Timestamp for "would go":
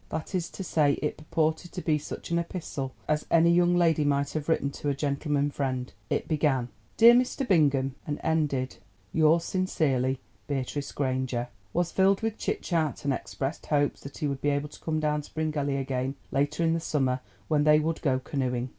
17.79-18.17